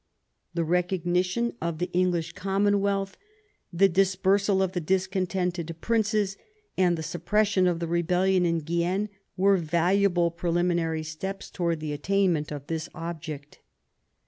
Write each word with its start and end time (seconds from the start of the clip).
The 0.55 0.63
recognition 0.63 1.53
of 1.61 1.77
the 1.77 1.91
English 1.93 2.33
Commonwealth, 2.33 3.17
the 3.71 3.87
dis 3.87 4.15
persal 4.15 4.59
of 4.63 4.71
the 4.71 4.81
discontented 4.81 5.75
princes, 5.79 6.37
and 6.75 6.97
the 6.97 7.03
suppression 7.03 7.67
of 7.67 7.83
rebellion 7.83 8.43
in 8.43 8.61
Guienne 8.61 9.09
were 9.37 9.57
valuable 9.57 10.31
preliminary 10.31 11.03
steps 11.03 11.51
towards 11.51 11.81
the 11.81 11.93
attainment 11.93 12.51
of 12.51 12.65
this 12.65 12.89
object. 12.95 13.59